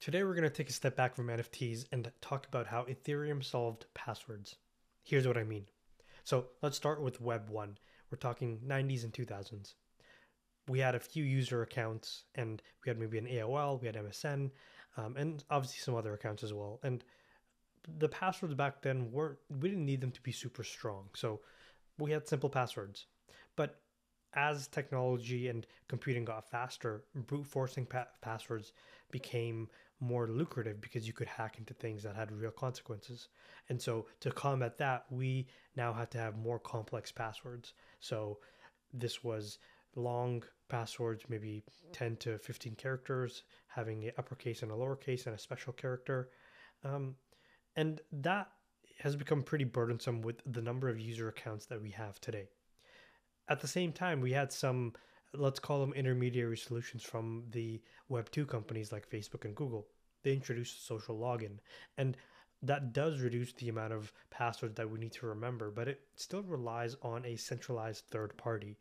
Today, 0.00 0.24
we're 0.24 0.32
going 0.32 0.44
to 0.44 0.50
take 0.50 0.70
a 0.70 0.72
step 0.72 0.96
back 0.96 1.14
from 1.14 1.26
NFTs 1.26 1.84
and 1.92 2.10
talk 2.22 2.46
about 2.46 2.66
how 2.66 2.84
Ethereum 2.84 3.44
solved 3.44 3.84
passwords. 3.92 4.56
Here's 5.04 5.26
what 5.26 5.36
I 5.36 5.44
mean. 5.44 5.66
So, 6.24 6.46
let's 6.62 6.78
start 6.78 7.02
with 7.02 7.20
Web 7.20 7.50
1. 7.50 7.76
We're 8.10 8.16
talking 8.16 8.60
90s 8.66 9.04
and 9.04 9.12
2000s. 9.12 9.74
We 10.68 10.78
had 10.78 10.94
a 10.94 11.00
few 11.00 11.22
user 11.22 11.60
accounts, 11.60 12.24
and 12.34 12.62
we 12.82 12.88
had 12.88 12.98
maybe 12.98 13.18
an 13.18 13.26
AOL, 13.26 13.78
we 13.78 13.88
had 13.88 13.96
MSN, 13.96 14.50
um, 14.96 15.16
and 15.18 15.44
obviously 15.50 15.80
some 15.80 15.94
other 15.94 16.14
accounts 16.14 16.42
as 16.42 16.54
well. 16.54 16.80
And 16.82 17.04
the 17.98 18.08
passwords 18.08 18.54
back 18.54 18.80
then 18.80 19.12
weren't, 19.12 19.36
we 19.60 19.68
didn't 19.68 19.84
need 19.84 20.00
them 20.00 20.12
to 20.12 20.22
be 20.22 20.32
super 20.32 20.64
strong. 20.64 21.10
So, 21.14 21.42
we 21.98 22.10
had 22.10 22.26
simple 22.26 22.48
passwords. 22.48 23.04
But 23.54 23.78
as 24.34 24.68
technology 24.68 25.48
and 25.48 25.66
computing 25.88 26.24
got 26.24 26.48
faster, 26.50 27.04
brute 27.14 27.46
forcing 27.46 27.86
pa- 27.86 28.06
passwords 28.20 28.72
became 29.10 29.68
more 30.00 30.28
lucrative 30.28 30.80
because 30.80 31.06
you 31.06 31.12
could 31.12 31.26
hack 31.26 31.58
into 31.58 31.74
things 31.74 32.02
that 32.02 32.16
had 32.16 32.32
real 32.32 32.50
consequences. 32.50 33.28
And 33.68 33.80
so 33.80 34.06
to 34.20 34.30
combat 34.30 34.78
that, 34.78 35.04
we 35.10 35.46
now 35.76 35.92
had 35.92 36.10
to 36.12 36.18
have 36.18 36.38
more 36.38 36.58
complex 36.58 37.12
passwords. 37.12 37.74
So 38.00 38.38
this 38.92 39.22
was 39.22 39.58
long 39.94 40.42
passwords, 40.68 41.24
maybe 41.28 41.64
10 41.92 42.16
to 42.18 42.38
15 42.38 42.74
characters, 42.76 43.42
having 43.66 44.04
an 44.04 44.12
uppercase 44.18 44.62
and 44.62 44.70
a 44.70 44.74
lowercase 44.74 45.26
and 45.26 45.34
a 45.34 45.38
special 45.38 45.72
character. 45.72 46.30
Um, 46.84 47.16
and 47.76 48.00
that 48.12 48.48
has 49.00 49.16
become 49.16 49.42
pretty 49.42 49.64
burdensome 49.64 50.22
with 50.22 50.36
the 50.46 50.62
number 50.62 50.88
of 50.88 50.98
user 50.98 51.28
accounts 51.28 51.66
that 51.66 51.80
we 51.80 51.90
have 51.90 52.20
today. 52.20 52.48
At 53.50 53.60
the 53.60 53.68
same 53.68 53.92
time, 53.92 54.20
we 54.20 54.32
had 54.32 54.52
some 54.52 54.94
let's 55.34 55.60
call 55.60 55.80
them 55.80 55.92
intermediary 55.92 56.56
solutions 56.56 57.02
from 57.02 57.44
the 57.50 57.80
Web2 58.10 58.48
companies 58.48 58.92
like 58.92 59.10
Facebook 59.10 59.44
and 59.44 59.54
Google. 59.54 59.86
They 60.22 60.32
introduced 60.32 60.86
social 60.86 61.16
login, 61.16 61.58
and 61.98 62.16
that 62.62 62.92
does 62.92 63.20
reduce 63.20 63.52
the 63.52 63.68
amount 63.68 63.92
of 63.92 64.12
passwords 64.30 64.74
that 64.76 64.90
we 64.90 64.98
need 64.98 65.12
to 65.12 65.26
remember, 65.26 65.70
but 65.70 65.88
it 65.88 66.00
still 66.16 66.42
relies 66.42 66.96
on 67.02 67.24
a 67.24 67.36
centralized 67.36 68.04
third 68.10 68.36
party. 68.36 68.76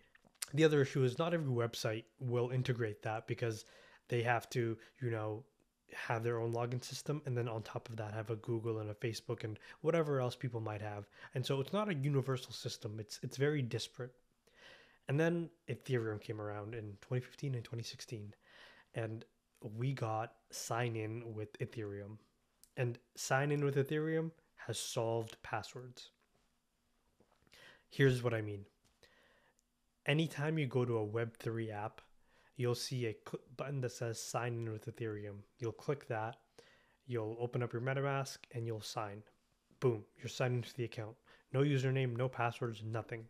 The 0.54 0.64
other 0.64 0.82
issue 0.82 1.04
is 1.04 1.18
not 1.18 1.34
every 1.34 1.54
website 1.54 2.04
will 2.20 2.50
integrate 2.50 3.02
that 3.04 3.28
because 3.28 3.66
they 4.08 4.24
have 4.24 4.50
to, 4.52 4.78
you 5.02 5.12
know, 5.12 5.44
have 5.94 6.24
their 6.24 6.40
own 6.40 6.54
login 6.54 6.84
system 6.84 7.22
and 7.26 7.38
then 7.38 7.48
on 7.48 7.64
top 7.64 7.90
of 7.90 7.96
that 7.98 8.14
have 8.14 8.30
a 8.30 8.36
Google 8.36 8.80
and 8.80 8.90
a 8.90 8.96
Facebook 8.96 9.44
and 9.44 9.58
whatever 9.82 10.20
else 10.20 10.36
people 10.36 10.60
might 10.60 10.82
have. 10.82 11.08
And 11.34 11.46
so 11.46 11.60
it's 11.60 11.74
not 11.74 11.90
a 11.90 11.96
universal 11.96 12.52
system. 12.52 13.00
It's 13.00 13.20
it's 13.24 13.38
very 13.38 13.62
disparate. 13.62 14.14
And 15.10 15.20
then 15.20 15.50
Ethereum 15.68 16.22
came 16.22 16.40
around 16.40 16.76
in 16.76 16.92
2015 17.02 17.56
and 17.56 17.64
2016, 17.64 18.32
and 18.94 19.26
we 19.76 19.92
got 19.92 20.34
sign 20.52 20.96
in 20.96 21.34
with 21.34 21.58
Ethereum. 21.58 22.18
And 22.78 23.00
sign 23.16 23.52
in 23.52 23.66
with 23.66 23.76
Ethereum 23.76 24.30
has 24.68 24.78
solved 24.78 25.42
passwords. 25.42 26.12
Here's 27.90 28.22
what 28.22 28.36
I 28.36 28.42
mean. 28.42 28.66
Anytime 30.06 30.60
you 30.60 30.68
go 30.68 30.86
to 30.86 31.00
a 31.00 31.08
Web3 31.08 31.74
app, 31.74 32.02
you'll 32.56 32.76
see 32.76 33.08
a 33.08 33.16
button 33.58 33.82
that 33.82 33.94
says 33.94 34.22
sign 34.22 34.54
in 34.54 34.72
with 34.72 34.96
Ethereum. 34.96 35.38
You'll 35.58 35.72
click 35.72 36.08
that, 36.10 36.38
you'll 37.08 37.36
open 37.40 37.64
up 37.64 37.74
your 37.74 37.82
MetaMask, 37.82 38.38
and 38.54 38.68
you'll 38.68 38.80
sign. 38.80 39.24
Boom, 39.80 40.04
you're 40.20 40.30
signed 40.30 40.54
into 40.54 40.74
the 40.76 40.84
account. 40.84 41.16
No 41.52 41.62
username, 41.62 42.16
no 42.16 42.30
passwords, 42.30 42.84
nothing. 42.86 43.26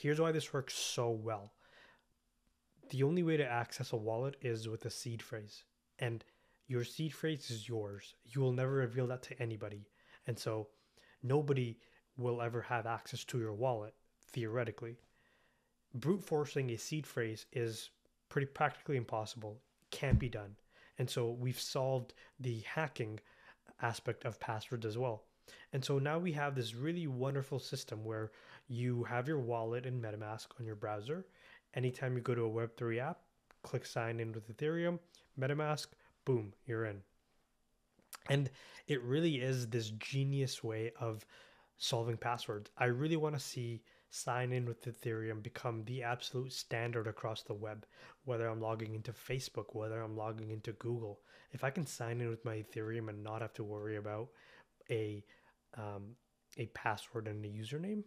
Here's 0.00 0.20
why 0.20 0.30
this 0.30 0.52
works 0.52 0.74
so 0.74 1.10
well. 1.10 1.54
The 2.90 3.02
only 3.02 3.24
way 3.24 3.36
to 3.36 3.44
access 3.44 3.90
a 3.90 3.96
wallet 3.96 4.36
is 4.40 4.68
with 4.68 4.84
a 4.84 4.90
seed 4.90 5.20
phrase, 5.20 5.64
and 5.98 6.24
your 6.68 6.84
seed 6.84 7.12
phrase 7.12 7.50
is 7.50 7.68
yours. 7.68 8.14
You 8.24 8.40
will 8.40 8.52
never 8.52 8.74
reveal 8.74 9.08
that 9.08 9.24
to 9.24 9.42
anybody. 9.42 9.88
And 10.28 10.38
so 10.38 10.68
nobody 11.24 11.80
will 12.16 12.40
ever 12.40 12.62
have 12.62 12.86
access 12.86 13.24
to 13.24 13.40
your 13.40 13.54
wallet, 13.54 13.92
theoretically. 14.22 14.98
Brute 15.94 16.22
forcing 16.22 16.70
a 16.70 16.78
seed 16.78 17.04
phrase 17.04 17.46
is 17.52 17.90
pretty 18.28 18.46
practically 18.46 18.98
impossible. 18.98 19.60
Can't 19.90 20.20
be 20.20 20.28
done. 20.28 20.54
And 21.00 21.10
so 21.10 21.32
we've 21.32 21.58
solved 21.58 22.14
the 22.38 22.60
hacking 22.60 23.18
aspect 23.82 24.24
of 24.24 24.38
passwords 24.38 24.86
as 24.86 24.96
well. 24.96 25.24
And 25.72 25.84
so 25.84 25.98
now 25.98 26.18
we 26.18 26.32
have 26.32 26.54
this 26.54 26.74
really 26.74 27.06
wonderful 27.06 27.58
system 27.58 28.04
where 28.04 28.30
you 28.68 29.04
have 29.04 29.28
your 29.28 29.40
wallet 29.40 29.86
in 29.86 30.00
MetaMask 30.00 30.46
on 30.58 30.66
your 30.66 30.76
browser. 30.76 31.26
Anytime 31.74 32.16
you 32.16 32.22
go 32.22 32.34
to 32.34 32.46
a 32.46 32.50
Web3 32.50 32.98
app, 32.98 33.18
click 33.62 33.86
sign 33.86 34.20
in 34.20 34.32
with 34.32 34.54
Ethereum, 34.54 34.98
MetaMask, 35.38 35.88
boom, 36.24 36.52
you're 36.66 36.86
in. 36.86 37.00
And 38.28 38.50
it 38.86 39.02
really 39.02 39.36
is 39.36 39.68
this 39.68 39.90
genius 39.98 40.62
way 40.62 40.92
of 41.00 41.24
solving 41.78 42.16
passwords. 42.16 42.70
I 42.76 42.86
really 42.86 43.16
want 43.16 43.34
to 43.34 43.40
see 43.40 43.82
sign 44.10 44.52
in 44.52 44.66
with 44.66 44.84
Ethereum 44.84 45.42
become 45.42 45.84
the 45.84 46.02
absolute 46.02 46.52
standard 46.52 47.06
across 47.06 47.42
the 47.42 47.54
web, 47.54 47.86
whether 48.24 48.48
I'm 48.48 48.60
logging 48.60 48.94
into 48.94 49.12
Facebook, 49.12 49.74
whether 49.74 50.02
I'm 50.02 50.16
logging 50.16 50.50
into 50.50 50.72
Google. 50.72 51.20
If 51.52 51.64
I 51.64 51.70
can 51.70 51.86
sign 51.86 52.20
in 52.20 52.28
with 52.28 52.44
my 52.44 52.56
Ethereum 52.56 53.08
and 53.08 53.22
not 53.22 53.42
have 53.42 53.52
to 53.54 53.64
worry 53.64 53.96
about 53.96 54.28
a 54.90 55.24
um, 55.76 56.14
a 56.56 56.66
password 56.66 57.28
and 57.28 57.44
a 57.44 57.48
username, 57.48 58.02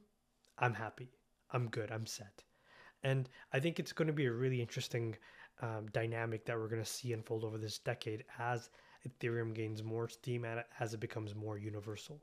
I'm 0.58 0.74
happy. 0.74 1.10
I'm 1.52 1.68
good. 1.70 1.92
I'm 1.92 2.06
set. 2.06 2.44
And 3.04 3.30
I 3.54 3.60
think 3.60 3.80
it's 3.80 3.94
going 3.94 4.08
to 4.08 4.14
be 4.14 4.26
a 4.26 4.32
really 4.32 4.62
interesting 4.62 5.16
um, 5.62 5.88
dynamic 5.92 6.46
that 6.46 6.58
we're 6.58 6.68
going 6.68 6.84
to 6.84 6.90
see 6.90 7.14
unfold 7.14 7.44
over 7.44 7.58
this 7.58 7.80
decade 7.80 8.24
as 8.40 8.70
Ethereum 9.08 9.54
gains 9.54 9.84
more 9.84 10.08
steam 10.08 10.46
and 10.46 10.64
as 10.80 10.94
it 10.94 11.00
becomes 11.00 11.36
more 11.36 11.58
universal. 11.58 12.22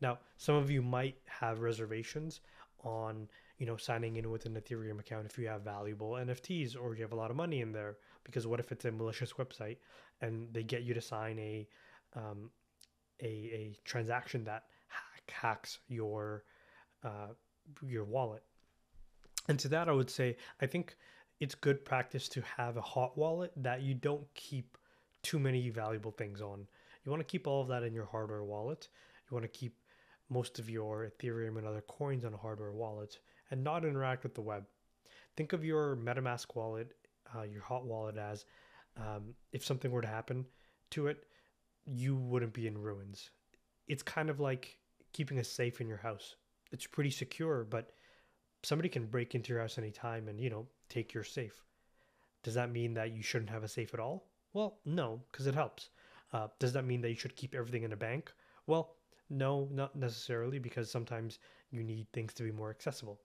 Now, 0.00 0.18
some 0.36 0.56
of 0.56 0.70
you 0.70 0.82
might 0.82 1.16
have 1.26 1.60
reservations 1.60 2.40
on, 2.82 3.28
you 3.58 3.66
know, 3.66 3.76
signing 3.76 4.16
in 4.16 4.30
with 4.30 4.46
an 4.46 4.54
Ethereum 4.54 4.98
account 4.98 5.26
if 5.26 5.38
you 5.38 5.46
have 5.48 5.62
valuable 5.62 6.12
NFTs 6.12 6.76
or 6.76 6.94
you 6.94 7.02
have 7.02 7.12
a 7.12 7.16
lot 7.16 7.30
of 7.30 7.36
money 7.36 7.60
in 7.60 7.72
there. 7.72 7.96
Because 8.24 8.46
what 8.46 8.60
if 8.60 8.72
it's 8.72 8.84
a 8.84 8.92
malicious 8.92 9.34
website 9.34 9.76
and 10.20 10.52
they 10.52 10.62
get 10.62 10.82
you 10.82 10.94
to 10.94 11.00
sign 11.00 11.38
a 11.38 11.68
um, 12.16 12.50
a, 13.22 13.26
a 13.26 13.78
transaction 13.84 14.44
that 14.44 14.64
hack, 14.88 15.30
hacks 15.30 15.78
your 15.88 16.44
uh, 17.04 17.28
your 17.86 18.04
wallet. 18.04 18.42
And 19.48 19.58
to 19.60 19.68
that, 19.68 19.88
I 19.88 19.92
would 19.92 20.10
say 20.10 20.36
I 20.60 20.66
think 20.66 20.96
it's 21.40 21.54
good 21.54 21.84
practice 21.84 22.28
to 22.28 22.42
have 22.56 22.76
a 22.76 22.80
hot 22.80 23.16
wallet 23.16 23.52
that 23.56 23.82
you 23.82 23.94
don't 23.94 24.26
keep 24.34 24.76
too 25.22 25.38
many 25.38 25.70
valuable 25.70 26.12
things 26.12 26.40
on. 26.40 26.66
You 27.04 27.10
want 27.10 27.20
to 27.20 27.30
keep 27.30 27.46
all 27.46 27.62
of 27.62 27.68
that 27.68 27.82
in 27.82 27.92
your 27.92 28.06
hardware 28.06 28.44
wallet. 28.44 28.88
You 29.28 29.34
want 29.34 29.44
to 29.44 29.58
keep 29.58 29.76
most 30.30 30.58
of 30.58 30.70
your 30.70 31.10
Ethereum 31.10 31.58
and 31.58 31.66
other 31.66 31.82
coins 31.82 32.24
on 32.24 32.34
a 32.34 32.36
hardware 32.36 32.72
wallet 32.72 33.18
and 33.50 33.62
not 33.62 33.84
interact 33.84 34.22
with 34.22 34.34
the 34.34 34.40
web. 34.40 34.64
Think 35.36 35.52
of 35.52 35.64
your 35.64 35.96
MetaMask 35.96 36.54
wallet, 36.54 36.92
uh, 37.36 37.42
your 37.42 37.62
hot 37.62 37.84
wallet, 37.84 38.16
as 38.16 38.44
um, 38.96 39.34
if 39.52 39.64
something 39.64 39.90
were 39.90 40.02
to 40.02 40.08
happen 40.08 40.46
to 40.90 41.06
it, 41.06 41.26
you 41.86 42.16
wouldn't 42.16 42.52
be 42.52 42.66
in 42.66 42.78
ruins. 42.78 43.30
It's 43.88 44.02
kind 44.02 44.30
of 44.30 44.40
like 44.40 44.78
keeping 45.12 45.38
a 45.38 45.44
safe 45.44 45.80
in 45.80 45.88
your 45.88 45.98
house. 45.98 46.36
It's 46.70 46.86
pretty 46.86 47.10
secure, 47.10 47.64
but 47.64 47.90
somebody 48.62 48.88
can 48.88 49.06
break 49.06 49.34
into 49.34 49.52
your 49.52 49.60
house 49.60 49.78
anytime 49.78 50.28
and, 50.28 50.40
you 50.40 50.50
know, 50.50 50.66
take 50.88 51.12
your 51.12 51.24
safe. 51.24 51.64
Does 52.42 52.54
that 52.54 52.72
mean 52.72 52.94
that 52.94 53.12
you 53.12 53.22
shouldn't 53.22 53.50
have 53.50 53.64
a 53.64 53.68
safe 53.68 53.94
at 53.94 54.00
all? 54.00 54.28
Well, 54.52 54.78
no, 54.84 55.20
because 55.30 55.46
it 55.46 55.54
helps. 55.54 55.90
Uh, 56.32 56.48
does 56.58 56.72
that 56.72 56.84
mean 56.84 57.00
that 57.02 57.10
you 57.10 57.16
should 57.16 57.36
keep 57.36 57.54
everything 57.54 57.82
in 57.82 57.92
a 57.92 57.96
bank? 57.96 58.32
Well, 58.66 58.96
no, 59.28 59.68
not 59.70 59.96
necessarily, 59.96 60.58
because 60.58 60.90
sometimes 60.90 61.38
you 61.70 61.82
need 61.82 62.06
things 62.12 62.34
to 62.34 62.42
be 62.42 62.52
more 62.52 62.70
accessible. 62.70 63.20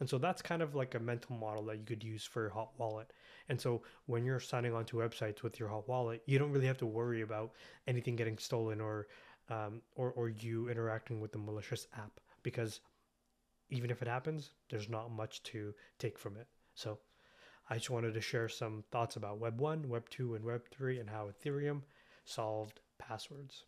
And 0.00 0.08
so 0.08 0.16
that's 0.18 0.40
kind 0.40 0.62
of 0.62 0.74
like 0.74 0.94
a 0.94 0.98
mental 0.98 1.36
model 1.36 1.62
that 1.66 1.78
you 1.78 1.84
could 1.84 2.02
use 2.02 2.24
for 2.24 2.42
your 2.42 2.50
hot 2.50 2.70
wallet. 2.78 3.12
And 3.48 3.60
so 3.60 3.82
when 4.06 4.24
you're 4.24 4.40
signing 4.40 4.74
onto 4.74 4.96
websites 4.96 5.42
with 5.42 5.60
your 5.60 5.68
hot 5.68 5.88
wallet, 5.88 6.22
you 6.26 6.38
don't 6.38 6.50
really 6.50 6.66
have 6.66 6.78
to 6.78 6.86
worry 6.86 7.20
about 7.20 7.52
anything 7.86 8.16
getting 8.16 8.38
stolen 8.38 8.80
or 8.80 9.08
um, 9.50 9.82
or 9.96 10.12
or 10.12 10.28
you 10.28 10.68
interacting 10.68 11.20
with 11.20 11.32
the 11.32 11.38
malicious 11.38 11.86
app 11.96 12.20
because 12.42 12.80
even 13.68 13.90
if 13.90 14.02
it 14.02 14.08
happens, 14.08 14.50
there's 14.70 14.88
not 14.88 15.10
much 15.10 15.42
to 15.44 15.74
take 15.98 16.18
from 16.18 16.36
it. 16.36 16.46
So 16.74 16.98
I 17.68 17.76
just 17.76 17.90
wanted 17.90 18.14
to 18.14 18.20
share 18.20 18.48
some 18.48 18.84
thoughts 18.90 19.16
about 19.16 19.38
Web 19.38 19.60
1, 19.60 19.88
Web 19.88 20.08
2, 20.08 20.34
and 20.34 20.44
Web 20.44 20.62
3 20.70 20.98
and 20.98 21.08
how 21.08 21.28
Ethereum 21.28 21.82
solved 22.24 22.80
passwords. 22.98 23.64